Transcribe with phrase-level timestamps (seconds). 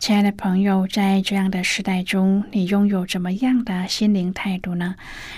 [0.00, 4.94] 亲爱的朋友，在这样的时代中，你拥有怎么样的心灵态度呢？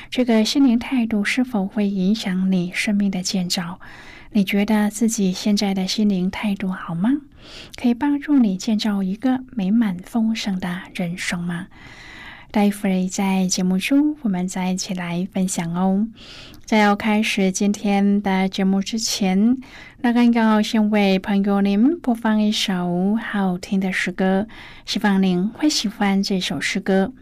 [0.09, 3.81] 这个心灵态度是否会影响你生命的建造？
[4.31, 7.11] 你觉得自己现在的心灵态度好吗？
[7.75, 11.67] 可以帮助你建造一个美满丰盛的人生吗？
[12.53, 16.07] 待会在节目中，我们再一起来分享哦。
[16.73, 19.59] 在要开始今天的节目之前，
[20.01, 24.47] 那刚好先为朋友您播放一首好听的诗歌，
[24.87, 27.13] 希望您会喜欢这首诗歌。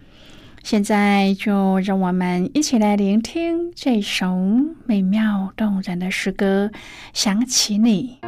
[0.63, 4.37] 现在就让我们一起来聆听这首
[4.87, 6.71] 美妙动人的诗歌，
[7.13, 8.21] 想起你。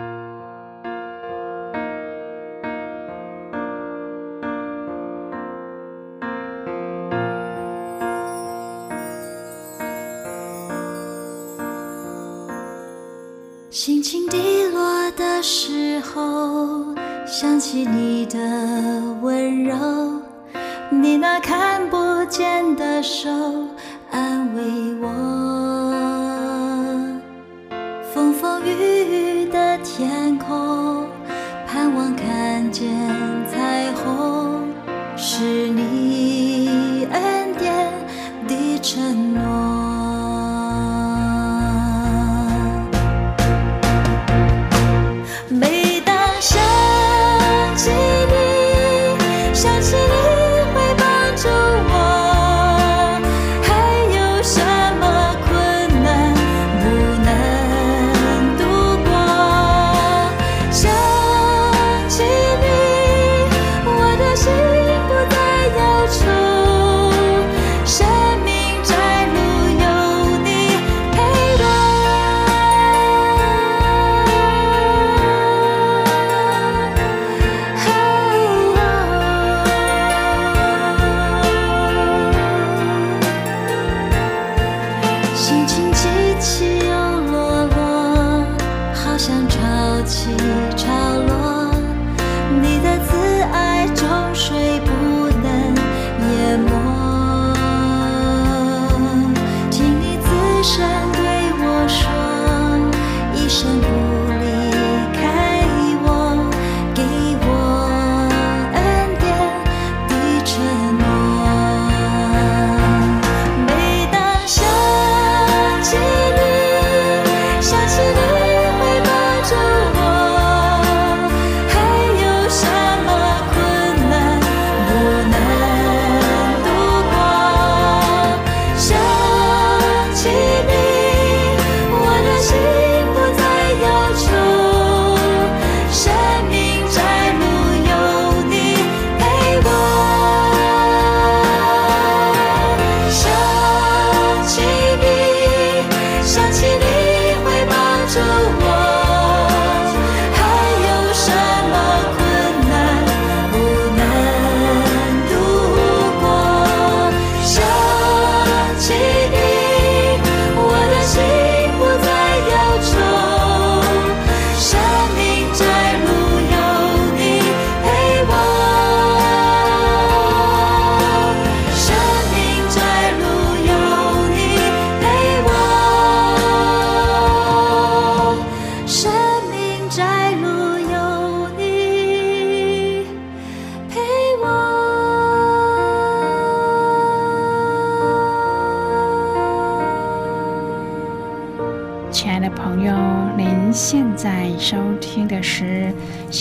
[13.85, 16.95] 心情低落的时候，
[17.27, 18.39] 想起你的
[19.21, 19.75] 温柔，
[20.89, 23.29] 你那看不见的手
[24.13, 24.63] 安慰
[25.01, 25.09] 我。
[28.15, 31.05] 风风雨雨的天空，
[31.67, 32.89] 盼望看见
[33.51, 34.61] 彩虹，
[35.17, 35.72] 是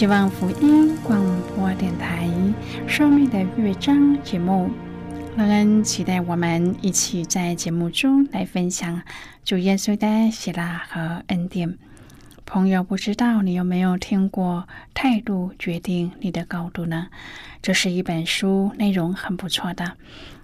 [0.02, 1.24] 希望福音广
[1.56, 2.28] 播电台
[2.90, 4.72] 《生命的乐章》节目。
[5.38, 9.00] 乐恩期待我们一起在节目中来分享
[9.46, 11.78] 主耶稣的喜乐和恩典。
[12.48, 14.66] 朋友，不知道你有没有听过
[14.96, 17.10] 《态度决定你的高度》呢？
[17.62, 19.98] 这是一本书，内容很不错的。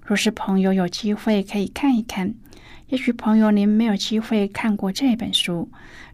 [0.05, 2.35] 若是朋友有机会可以看一看。
[2.89, 5.69] 也许朋友您没有机会看过这本书，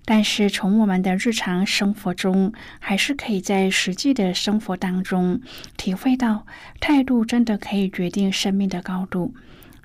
[0.06, 5.40] 但是从我们的日常生活中，还是可以在实际的生活当中
[5.78, 6.46] 体会到，
[6.80, 9.34] 态度真的可以决定生命的高度。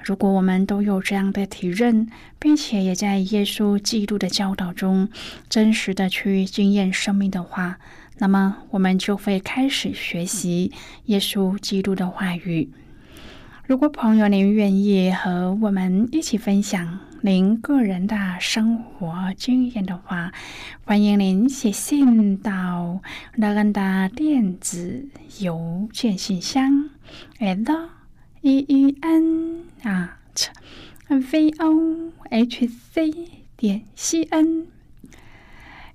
[0.02, 5.08] 如果我们都有这样的体认，并且也在耶稣基督的教导中
[5.50, 7.78] 真实的去经验生命的话，
[8.18, 10.72] 那么我们就会开始学习
[11.06, 12.70] 耶稣基督的话语。
[13.68, 20.32] 如果朋友您愿意和我们一起分享您个人的生活经验的话，
[20.86, 23.02] 欢迎您写信到
[23.34, 25.06] 乐恩的电子
[25.40, 26.88] 邮件信箱
[27.40, 27.90] ：l
[28.40, 30.08] e e n a
[31.08, 33.12] v o h c
[33.54, 34.77] 点 c n。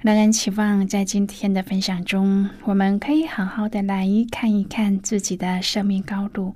[0.04, 6.56] 乐恩期望在今天的分享中，我们可以好好的来看一看自己的生命高度。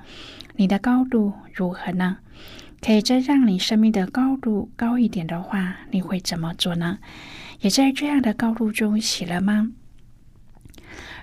[0.58, 2.18] 你的高度如何呢？
[2.82, 6.98] 可以再让你生命的高度高一点的话，你会怎么做呢？
[7.62, 9.72] 也在这样的高度中喜了吗？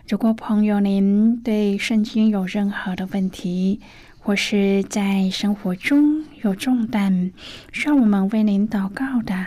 [0.09, 3.81] 如果朋友您对圣经有任何的问题，
[4.19, 7.33] 或是在生活中有重担
[7.71, 9.47] 需要我们为您祷告的，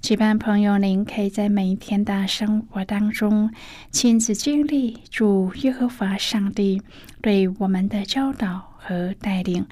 [0.00, 3.52] 期盼朋友，您可以在每一天的生活当中，
[3.90, 6.80] 亲自经历主耶和华上帝
[7.20, 9.66] 对我们的教导和带领。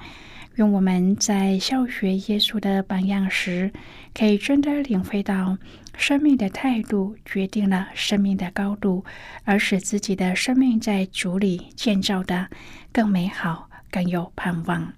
[0.55, 3.71] 愿我们在校学耶稣的榜样时，
[4.13, 5.57] 可以真的领会到
[5.95, 9.05] 生命的态度决定了生命的高度，
[9.43, 12.47] 而使自己的生命在主里建造的
[12.91, 14.93] 更美好、更有盼望。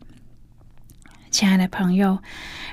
[1.31, 2.20] 亲爱的朋友，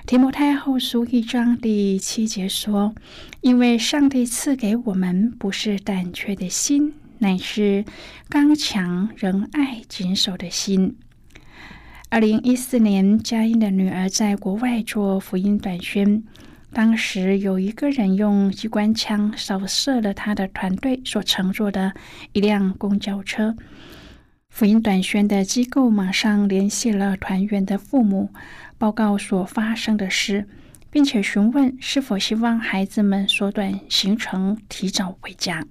[0.07, 2.95] 提摩太后书一章第七节说
[3.43, 7.85] ：“因为上帝赐给我们不是胆怯的心，乃是
[8.31, 10.97] 刚强、仁爱、谨守的心。”
[12.09, 16.25] 二零一四年，佳音的女儿在国外做福音短宣，
[16.73, 21.93] 当时有一个人用机关枪扫射了他的团队所乘坐的
[22.33, 23.55] 一辆公交车。
[24.57, 28.31] 福音短宣的机构马上联系了团员的父母，
[28.79, 30.49] 报告所发生的事，
[30.91, 35.67] 并且询问是否希望孩子们缩短行程，提早回家。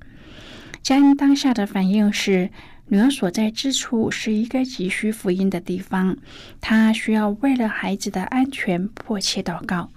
[0.83, 2.51] 佳音当下的反应是。
[2.89, 6.15] 女儿所在之处是一个急需福音的地方，
[6.61, 9.89] 她需要为了孩子的安全迫切祷告。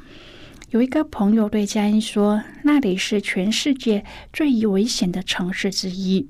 [0.71, 6.27] 有一个朋友对佳音说：“那里是全世界最危险的城市之一，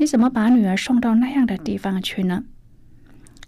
[0.00, 2.44] 你怎么把女儿送到那样的地方去呢？”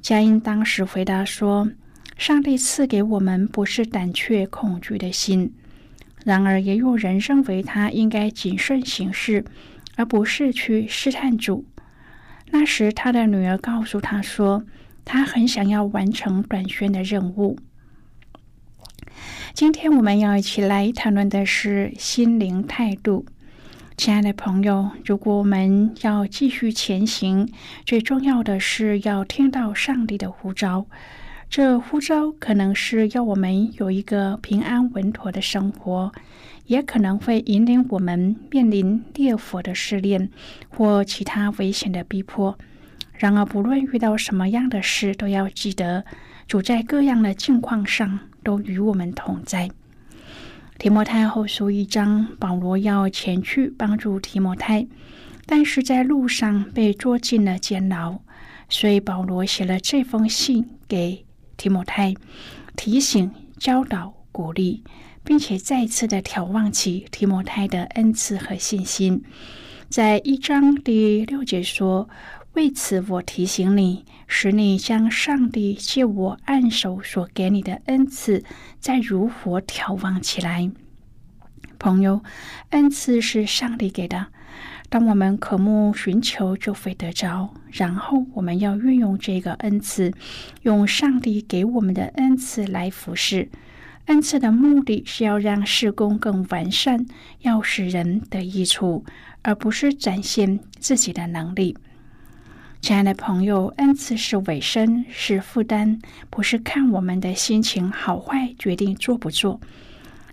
[0.03, 1.71] 佳音当时回答说
[2.19, 5.55] ：“上帝赐给我们不是胆怯恐惧的心，
[6.27, 9.47] 然而也有人认为他应该谨慎行事，
[9.97, 11.65] 而不是去试探主。”
[12.53, 14.63] 那时，他的女儿告诉他说
[15.07, 17.59] ：“他很想要完成短宣的任务。”
[19.55, 23.25] 今天我们要一起来谈论的是心灵态度。
[24.05, 27.49] 亲爱的朋友，如果我们要继续前行，
[27.87, 30.87] 最重要的是要听到上帝的呼召。
[31.49, 36.11] 这呼召可能是要我们有一个平安稳妥的生活。
[36.67, 40.29] 也可能会引领我们面临烈火的试炼
[40.69, 42.59] 或其他危险的逼迫。
[43.13, 46.05] 然而，不论遇到什么样的事，都要记得
[46.49, 49.71] 主在各样的境况上都与我们同在。
[50.83, 54.85] 提摩太后书一章，保罗要前去帮助提摩太，
[55.47, 58.19] 但是在路上被捉进了监牢，
[58.69, 61.25] 所以保罗写了这封信给
[61.57, 62.13] 提摩太，
[62.75, 64.83] 提醒、教导、鼓励。
[65.23, 69.23] 并且再次的眺望起提摩太的恩赐和信心，
[69.89, 72.09] 在一章第六节说
[72.55, 78.45] ：“为此我提醒你，使你将上帝借我按手所给你的恩赐，
[78.79, 80.71] 再如火眺望起来。”
[81.79, 82.23] 朋友，
[82.71, 84.27] 恩赐是上帝给的，
[84.89, 87.55] 当我们渴慕寻求，就会得着。
[87.71, 90.13] 然后我们要运用这个恩赐，
[90.61, 93.49] 用上帝给我们的恩赐来服侍。
[94.07, 97.07] 恩赐的目的是要让事工更完善，
[97.41, 99.05] 要使人得益处，
[99.43, 101.77] 而不是展现自己的能力。
[102.83, 109.61] 亲爱的朋友，恩赐是委身，是负担，不是看我们的心情好坏决定做不做。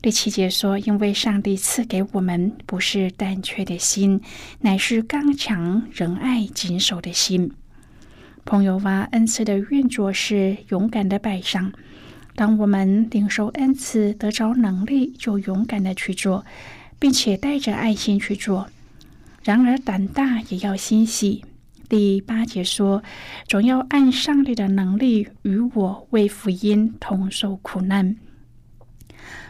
[0.01, 4.19] 第七节说：“因为上帝赐给我们不是胆怯的心，
[4.61, 7.51] 乃是刚强仁爱谨守的心。”
[8.43, 11.71] 朋友哇恩赐的运作是勇敢的摆上。
[12.33, 16.43] 当我们领受恩赐，得着能力，就勇敢的去做，
[16.97, 18.69] 并且带着爱心去做。
[19.43, 21.43] 然而胆大也要欣喜。
[21.89, 23.01] 第八节说
[23.49, 28.15] ：“总要按上帝的能力与我为福音同受苦难。”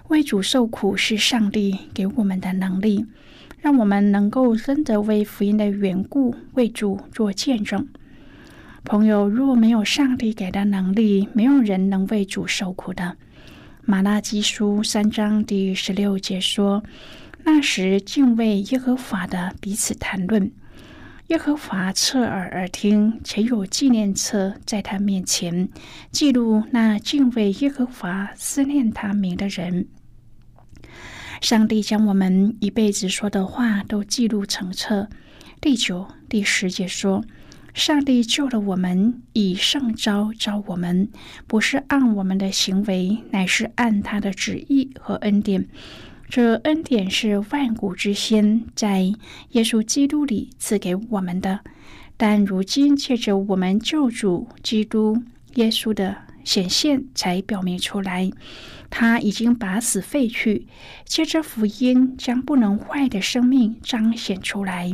[0.08, 3.05] 为主受苦是上帝给我们的能力，
[3.60, 7.86] 让我们能够真的为福音的缘故为主做见证。
[8.86, 13.17] 朋友，若没有上帝给的能力，没有人能为主受苦的。
[13.84, 16.84] 马拉基书三章第十六节说
[17.43, 20.50] ：“那时敬畏耶和华的彼此谈论，
[21.30, 25.70] 耶和华侧耳而听，且有纪念册在他面前
[26.12, 29.88] 记录那敬畏耶和华、思念他名的人。”
[31.40, 35.08] 上帝将我们一辈子说的话都记录成册。
[35.62, 37.24] 第九、第十节说
[37.76, 41.10] ：“上帝救了我们，以圣招招我们，
[41.46, 45.68] 不是按我们的行为，乃是按他的旨意和恩典。
[46.30, 49.02] 这恩典是万古之先在
[49.50, 51.62] 耶稣基督里赐给我们的，
[52.18, 55.24] 但如今借着我们救主基督
[55.56, 58.32] 耶稣的显现，才表明出来。”
[58.92, 60.68] 他已经把死废去，
[61.04, 64.92] 借着福音将不能坏的生命彰显出来。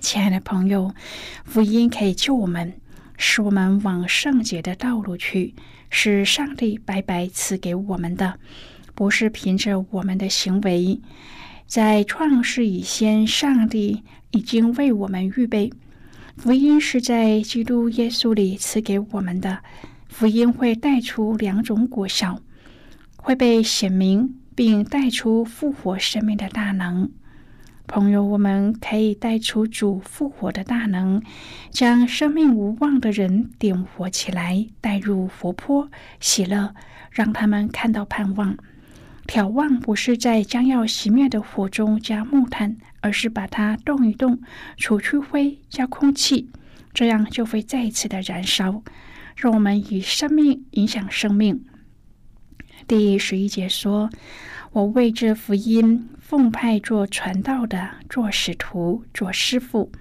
[0.00, 0.92] 亲爱的朋友，
[1.44, 2.74] 福音可以救我们，
[3.16, 5.54] 使我们往圣洁的道路去，
[5.88, 8.38] 是上帝白白赐给我们的，
[9.00, 11.00] 不是凭着我们的行为。
[11.66, 15.72] 在创世以前，上帝已经为我们预备
[16.36, 19.60] 福音，是在基督耶稣里赐给我们的。
[20.06, 22.42] 福音会带出两种果效。
[23.16, 27.10] 会被显明，并带出复活生命的大能。
[27.86, 31.22] 朋友，我们可以带出主复活的大能，
[31.70, 35.90] 将生命无望的人点活起来，带入活泼
[36.20, 36.74] 喜乐，
[37.10, 38.58] 让他们看到盼望。
[39.30, 44.40] 眺望不是在将要熄灭的火中加木炭，而是把它动一动，
[44.76, 46.50] 除去灰，加空气，
[46.92, 48.82] 这样就会再次的燃烧。
[49.36, 51.64] 让我们以生命影响生命。
[52.88, 54.10] 第十一节说
[54.72, 59.92] ：“我为这福音奉派做传道的，做使徒，做师傅。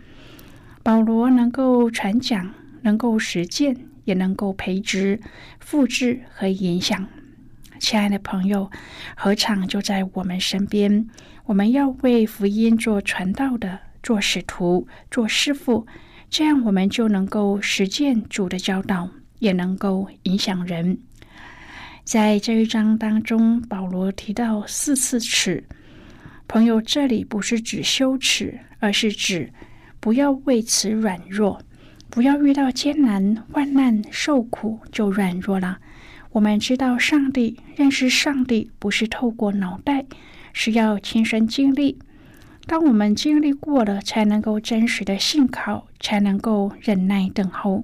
[0.81, 5.21] 保罗能够传讲，能够实践，也能够培植、
[5.59, 7.07] 复制和影响。
[7.79, 8.69] 亲爱的朋友，
[9.15, 11.07] 何尝就在我们身边？
[11.45, 15.87] 我们要为福音做传道的，做使徒，做师傅，
[16.29, 19.09] 这样我们就能够实践主的教导，
[19.39, 20.99] 也能够影响人。”
[22.03, 25.63] 在这一章当中，保罗提到四次耻。
[26.47, 29.53] 朋友，这里不是指羞耻，而是指
[29.99, 31.61] 不要为此软弱，
[32.09, 35.79] 不要遇到艰难、患难、受苦就软弱了。
[36.31, 40.05] 我们知道，上帝认识上帝不是透过脑袋，
[40.53, 41.97] 是要亲身经历。
[42.67, 47.83] 当我们经历过了，才能够真实的信靠，才能够忍耐等候。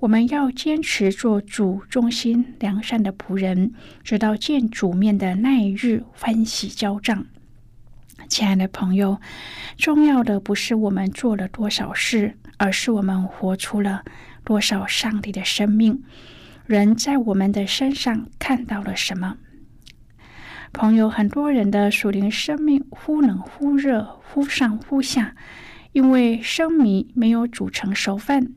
[0.00, 3.72] 我们要坚持做主忠心良善的仆人，
[4.04, 7.24] 直到见主面的那一日欢喜交账。
[8.28, 9.18] 亲爱的朋友，
[9.78, 14.04] 重要的不是我们做了多少事，而是我们活出了
[14.44, 16.02] 多少上帝的生命。
[16.68, 19.38] 人在我们的身上看到了什么？
[20.70, 25.34] 朋友，很多人的属灵生命忽冷忽热，忽上忽下，
[25.92, 28.52] 因为生米没有煮成熟饭。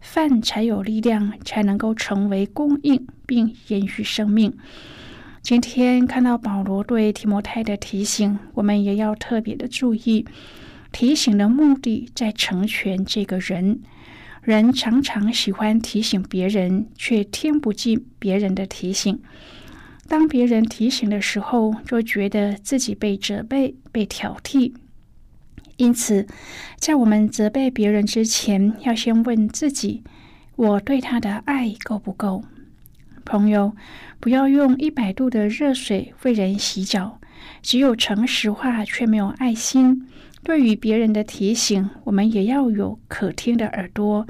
[0.00, 4.56] 饭才有力量，才能够成为供应并延续生命。
[5.42, 10.24] 今天看到保罗对提摩太的提醒，我们也要特别的注意。
[10.92, 13.80] 提醒的目的在成全这个人。
[14.42, 19.20] 人常常喜欢提醒别人，却听不进别人的提醒。
[20.08, 24.72] 当别人提醒的时候，就觉得自己被责备、被挑剔。
[25.76, 26.26] 因此，
[26.78, 30.02] 在我们责备别人之前，要先问自己：
[30.56, 32.42] 我对他的爱够不够？
[33.24, 33.76] 朋友，
[34.18, 37.20] 不要用一百度的热水为人洗脚。
[37.62, 40.06] 只有诚实话却没有爱心，
[40.42, 44.26] 对于别人的提醒，我们也要有可听的耳朵，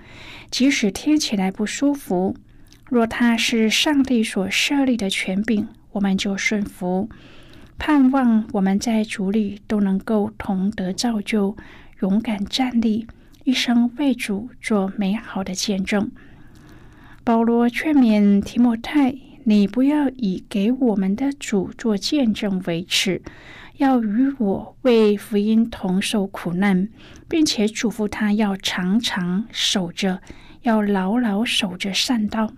[0.50, 2.36] 即使听起来不舒服。
[2.88, 7.08] 若他是上帝所设立的权柄，我们就顺服，
[7.78, 11.56] 盼望我们在主里都能够同得造就，
[12.00, 13.06] 勇敢站立，
[13.44, 16.10] 一生为主做美好的见证。
[17.22, 19.14] 保罗劝勉提摩太
[19.44, 23.22] ：“你不要以给我们的主做见证为耻。”
[23.80, 26.90] 要与我为福音同受苦难，
[27.26, 30.20] 并且嘱咐他要常常守着，
[30.60, 32.52] 要牢牢守着善道。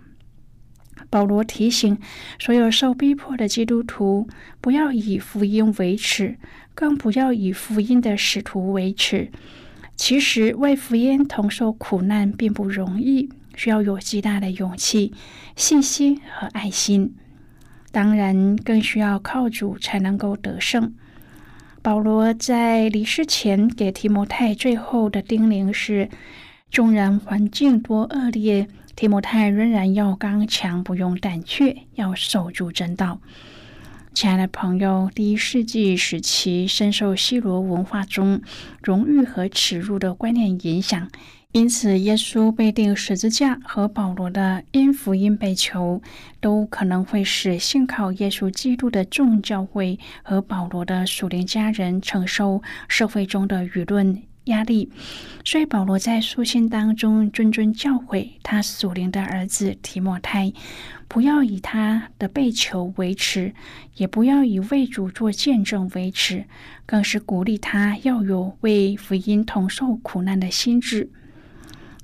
[1.08, 1.96] 保罗提醒
[2.40, 4.26] 所有受逼迫的基督徒，
[4.60, 6.38] 不要以福音为耻，
[6.74, 9.30] 更不要以福音的使徒为耻。
[9.94, 15.14] 其实为福音同受苦难并不容易，需要有极大的勇气、
[15.54, 17.14] 信心和爱心。
[17.92, 20.92] 当然，更需要靠主才能够得胜。
[21.82, 26.08] 保罗在离世前给提摩太最后的叮咛是：
[26.70, 33.18] 纵然环境多恶劣，提摩太仍然要刚强，不用胆怯，要守住正道。
[34.14, 38.40] 亲爱的朋友，第一世纪时期深受希罗文化中
[38.80, 41.10] 荣誉和耻辱的观念影响。
[41.52, 46.00] 因此，耶稣被钉十字架和保罗的因福音被囚，
[46.40, 54.90] 都可能会使信靠耶稣基督的众教会和保罗的属灵家人承受社会中的舆论压力。
[55.44, 60.50] 所以，保罗在书信当中谆谆教诲他属灵的儿子提摩太，
[61.06, 63.52] 不要以他的被囚为耻，
[63.96, 66.46] 也不要以为主做见证为耻，
[66.86, 71.10] 更是鼓励他要有为福音同受苦难的心智。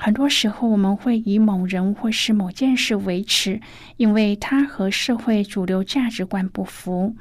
[0.01, 3.61] 很多时候，我们会以某人或是某件事为耻，
[3.97, 7.17] 因为他和社会主流价值观不符。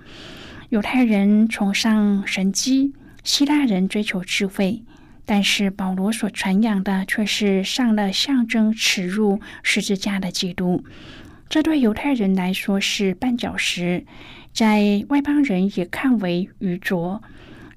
[0.69, 4.84] 犹太人崇尚神机，希腊人追求智慧，
[5.25, 10.84] 但是保罗所传扬的却是上了象征耻辱十字架的基督。
[11.49, 14.06] 这对犹太人来说是绊脚石，
[14.54, 17.23] 在外邦人也看为愚拙。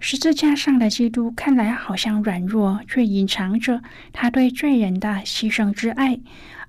[0.02, 3.82] 十字架上的基督看来好像软弱，却隐藏着
[4.14, 6.18] 他对罪人的牺牲之爱，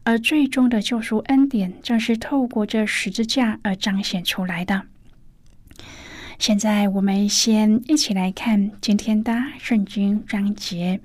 [0.04, 4.84] 而最终的救赎恩典正是透过这十字架而彰显出来的。
[6.38, 11.00] 现在，我们先一起来看今天的圣经章节。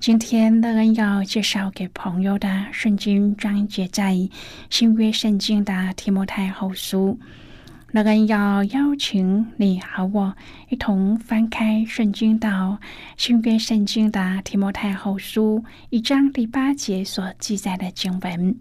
[0.00, 4.16] 今天乐恩要介绍给朋友的圣经章节，在
[4.68, 7.16] 新约圣经的提摩太后书。
[7.94, 10.34] 那个要邀请你和我
[10.70, 12.78] 一同翻开圣经到
[13.18, 18.56] 新约圣经的提摩太后书一章第八节所记载的经文。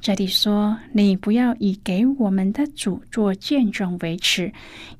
[0.00, 4.50] 这里说：“你不要以给我们的主做见证为耻，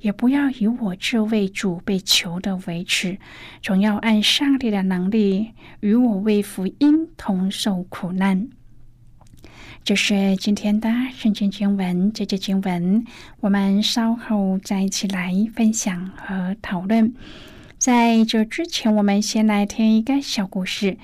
[0.00, 3.16] 也不要以我这位主被囚的为耻，
[3.62, 8.46] 总要按上帝的能力与我为福音同受苦难。”
[9.84, 13.04] 这是今天的圣经经文，这节经文
[13.40, 17.12] 我们稍后再一起来分享和讨论。
[17.76, 20.96] 在这之前，我们先来听一个小故事。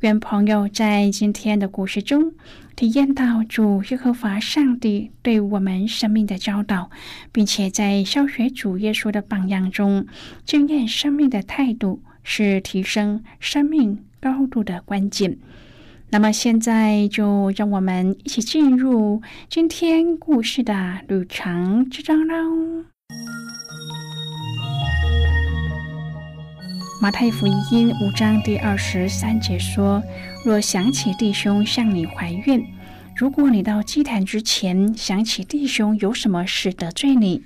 [0.00, 2.34] 愿朋友在今天的故事中
[2.76, 6.90] 体验到主耶和华上帝对我们生命的教导，
[7.32, 10.06] 并且在教学主耶稣的榜样中，
[10.44, 15.38] 经验生命的态度是提升生命高度的关键。
[16.08, 22.84] 那么现在就让我们一起进入今天故事的旅程之中喽。
[27.02, 30.02] 马太福音五章第二十三节说
[30.46, 32.64] ：“若想起弟兄向你怀怨，
[33.16, 37.42] 如果你到祭坛之前想起弟兄有什么事得罪你，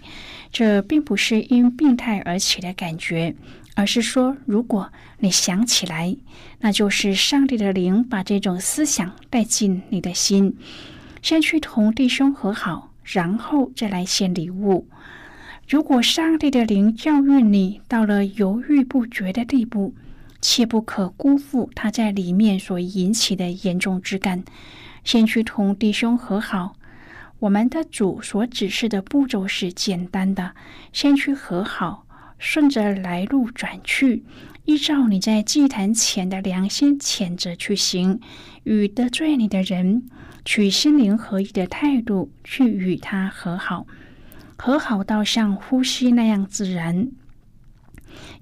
[0.52, 3.34] 这并不是因病态而起的感觉。”
[3.74, 6.16] 而是说，如果你想起来，
[6.60, 10.56] 那就是上帝的灵把这种思想带进你的心。
[11.22, 14.86] 先去同弟兄和好，然后再来献礼物。
[15.68, 19.94] 如果上帝的灵教育你到了犹豫不决的地步，
[20.40, 24.42] 切不可辜负他在里面所引起的严重之感。
[25.04, 26.74] 先去同弟兄和好。
[27.38, 30.52] 我们的主所指示的步骤是简单的：
[30.92, 32.04] 先去和好。
[32.40, 34.24] 顺着来路转去，
[34.64, 38.18] 依照你在祭坛前的良心谴责去行，
[38.64, 40.08] 与得罪你的人
[40.44, 43.86] 取心灵合一的态度去与他和好，
[44.56, 47.10] 和好到像呼吸那样自然。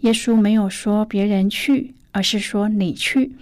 [0.00, 3.32] 耶稣没有说别人去，而是说你去。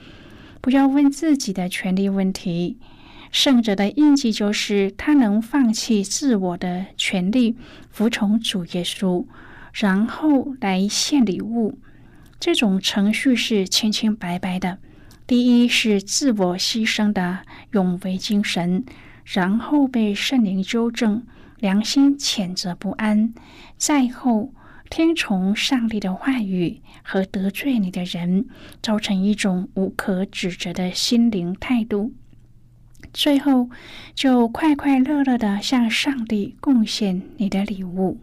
[0.63, 2.79] 不要问自己的权利问题。
[3.31, 7.57] 圣者的印记就是他能放弃自我的权利，
[7.91, 9.27] 服从主耶稣。
[9.79, 11.79] 然后来献礼物，
[12.41, 14.79] 这种程序是清清白白的。
[15.27, 17.41] 第一是自我牺牲的
[17.73, 18.87] 永为精神，
[19.27, 21.27] 然后被圣灵纠正，
[21.59, 23.35] 良心谴责不安，
[23.77, 24.55] 再后
[24.89, 28.47] 听从上帝的话语和得罪你的人，
[28.81, 32.15] 造成一种无可指责的心灵态度，
[33.13, 33.69] 最后
[34.15, 38.23] 就快快乐乐的向上帝贡献你的礼物。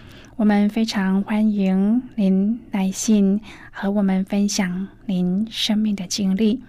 [0.41, 6.63] 我们非常欢迎您来信和我们分享您生命的经历。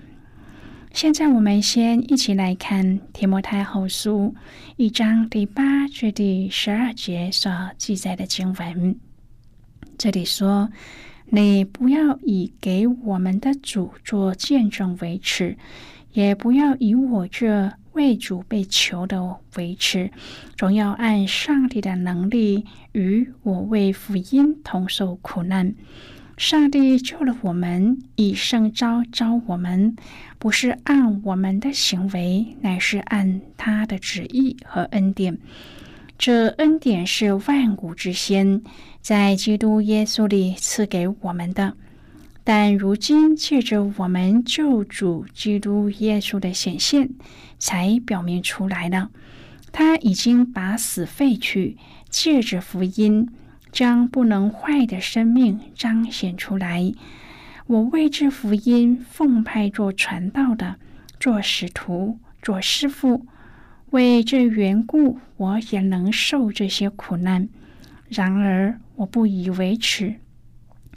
[0.93, 4.35] 现在，我们先一起来看《提摩太后书》
[4.77, 8.95] 一章第八至第十二节所记载的经文。
[9.97, 10.71] 这里说
[11.33, 15.57] ：“你不要以给我们的主做见证为耻，
[16.13, 20.11] 也不要以我这为主被囚的维持，
[20.57, 25.75] 总要按上帝的能力与我为福音同受苦难。”
[26.39, 29.95] 上帝救了我们，以圣招招我们，
[30.39, 35.39] 不是按我们的行为，乃是按他的旨意和恩典。
[36.19, 38.63] 这恩典是万古之先，
[39.01, 41.77] 在基督耶稣里赐给我们的。
[42.45, 47.11] 但如今借着我们救主基督耶稣的显现，
[47.59, 49.11] 才表明出来了。
[49.71, 51.77] 他已经把死废去，
[52.09, 53.29] 借着福音。
[53.73, 56.93] 将不能坏的生命彰显出来。
[57.67, 60.77] 我为这福音奉派做传道的，
[61.19, 63.25] 做使徒，做师傅。
[63.89, 67.49] 为这缘故，我也能受这些苦难。
[68.11, 70.17] 然而，我不以为耻，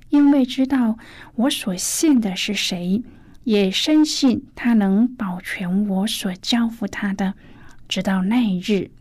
[0.09, 0.97] 因为知道
[1.35, 3.03] 我所信的是谁，
[3.43, 7.33] 也深信他能保全我所交付他的，
[7.87, 8.91] 直到那一日。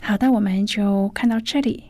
[0.00, 1.84] 好的，我们就看到这里。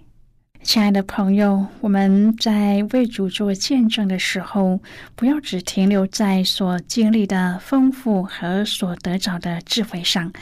[0.63, 4.81] 亲爱的朋友，我们在为主做见证的时候，
[5.15, 10.33] 不要只停留在所经历的丰富和所得着的智慧上。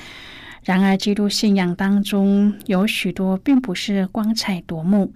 [0.65, 5.13] 然而，基督信仰当中有许多并不是光彩夺目，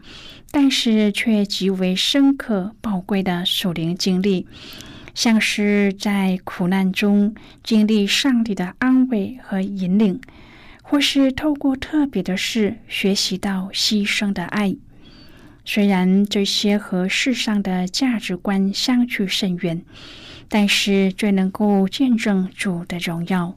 [0.51, 4.47] 但是却极为深刻宝贵的属灵经历，
[5.15, 7.35] 像是在苦难中
[7.65, 10.21] 经历上帝的安慰和引领，
[10.83, 14.77] 或是透过特别的事学习到牺牲的爱。
[15.65, 19.83] 虽然这些和世上的价值观相去甚远，
[20.49, 23.57] 但是最能够见证主的荣耀。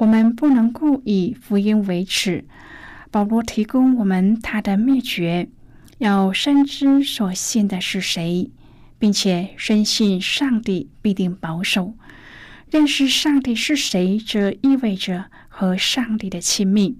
[0.00, 2.46] 我们不能够以福音为耻。
[3.10, 5.50] 保罗提供我们他的秘诀：
[5.98, 8.50] 要深知所信的是谁，
[8.98, 11.92] 并且深信上帝必定保守。
[12.70, 16.96] 认识上帝是谁，则意味着和上帝的亲密。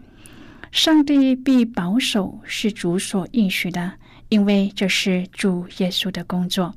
[0.70, 3.94] 上帝必保守，是主所应许的。
[4.28, 6.76] 因为这是主耶稣的工作，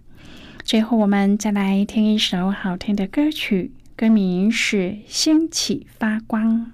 [0.63, 6.73] 最后，我们再来听一首好听的歌曲，歌名是《兴起发光》。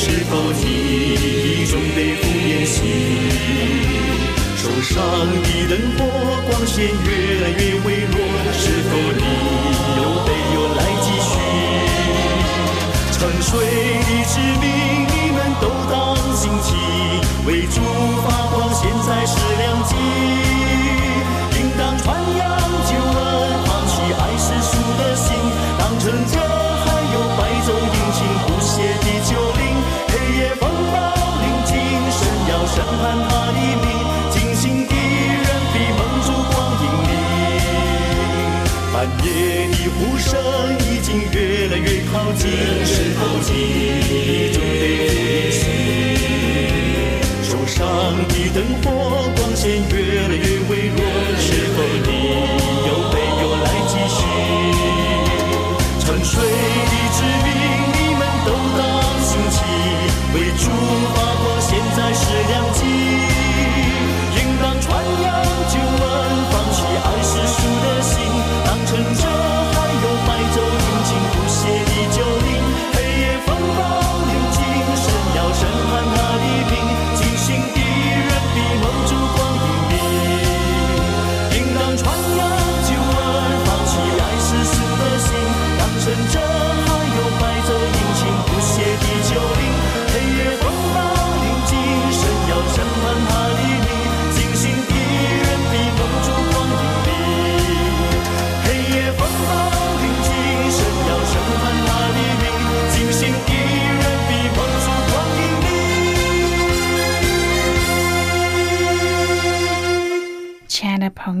[0.00, 2.76] 是否你已准备赴宴席？
[4.56, 4.94] 手上
[5.42, 6.00] 的灯火
[6.48, 8.14] 光线越来越微弱，
[8.52, 9.22] 是否你
[9.98, 11.34] 有备又来继续？
[13.10, 13.50] 沉睡
[14.06, 14.64] 的士兵，
[15.10, 15.92] 你们都当
[16.36, 16.68] 心起，
[17.44, 17.76] 为主
[18.22, 18.56] 发光。
[18.72, 19.90] 现在是良机，
[21.58, 22.06] 应当传
[22.38, 22.40] 扬
[39.98, 40.30] 鼓声
[40.78, 42.48] 已经越来越靠近，
[42.86, 43.52] 是否你
[44.52, 45.58] 准备复联行？
[47.42, 47.78] 手上
[48.28, 48.86] 的灯火
[49.36, 51.00] 光线越来越微弱，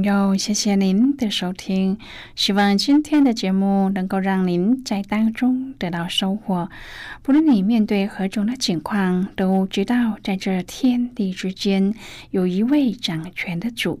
[0.08, 1.98] 友，谢谢您的收听。
[2.34, 6.70] 希望今天的节目能够让您在当中得到收获。
[7.22, 11.92] 不论你面对何种的情况，都知道在这天地之间
[12.30, 14.00] 有一位掌权的主。